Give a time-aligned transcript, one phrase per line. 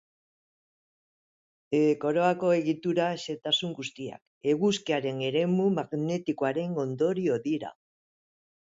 [2.05, 7.77] Koroako egitura xehetasun guztiak, eguzkiaren eremu magnetikoaren ondorio dira.